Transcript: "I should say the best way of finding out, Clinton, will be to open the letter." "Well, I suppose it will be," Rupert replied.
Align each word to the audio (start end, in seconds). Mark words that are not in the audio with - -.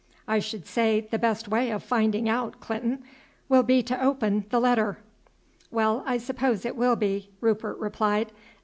"I 0.27 0.39
should 0.39 0.65
say 0.65 1.01
the 1.01 1.19
best 1.19 1.47
way 1.47 1.69
of 1.69 1.83
finding 1.83 2.27
out, 2.27 2.59
Clinton, 2.59 3.03
will 3.47 3.61
be 3.61 3.83
to 3.83 4.03
open 4.03 4.45
the 4.49 4.59
letter." 4.59 4.97
"Well, 5.69 6.01
I 6.07 6.17
suppose 6.17 6.65
it 6.65 6.75
will 6.75 6.95
be," 6.95 7.29
Rupert 7.39 7.77
replied. 7.77 8.31